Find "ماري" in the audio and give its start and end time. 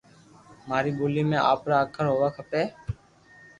0.69-0.91